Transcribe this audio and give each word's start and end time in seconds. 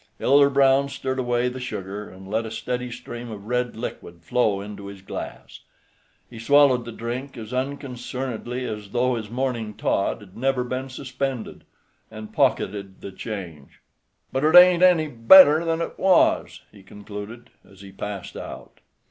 Elder 0.19 0.49
Brown 0.49 0.89
stirred 0.89 1.19
away 1.19 1.47
the 1.47 1.59
sugar, 1.59 2.09
and 2.09 2.27
let 2.27 2.43
a 2.43 2.49
steady 2.49 2.89
stream 2.89 3.29
of 3.29 3.45
red 3.45 3.75
liquid 3.75 4.23
flow 4.23 4.59
into 4.59 4.91
the 4.91 4.99
glass. 4.99 5.59
He 6.27 6.39
swallowed 6.39 6.85
the 6.85 6.91
drink 6.91 7.37
as 7.37 7.53
unconcernedly 7.53 8.65
as 8.65 8.89
though 8.93 9.13
his 9.13 9.29
morning 9.29 9.75
tod 9.75 10.21
had 10.21 10.35
never 10.35 10.63
been 10.63 10.89
suspended, 10.89 11.65
and 12.09 12.33
pocketed 12.33 13.01
the 13.01 13.11
change. 13.11 13.79
"But 14.31 14.43
it 14.43 14.55
ain't 14.55 14.81
any 14.81 15.07
better 15.07 15.63
than 15.63 15.81
it 15.81 15.99
was," 15.99 16.61
he 16.71 16.81
concluded, 16.81 17.51
as 17.63 17.81
he 17.81 17.91
passed 17.91 18.35
out. 18.35 18.79